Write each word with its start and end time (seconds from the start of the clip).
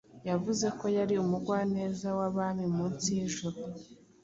Yavuze 0.29 0.65
ko 0.79 0.85
yari 0.97 1.15
umugwaneza 1.23 2.07
wabami 2.19 2.65
munsi 2.75 3.07
yijuru 3.17 3.57